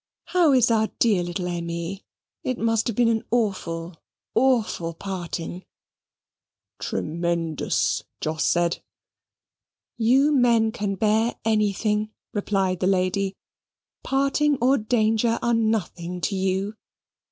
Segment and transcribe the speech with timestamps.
[0.29, 2.03] How is our dear little Emmy?
[2.43, 3.97] It must have been an awful,
[4.33, 5.63] awful parting."
[6.79, 8.81] "Tremendous," Jos said.
[9.97, 13.35] "You men can bear anything," replied the lady.
[14.03, 16.73] "Parting or danger are nothing to you.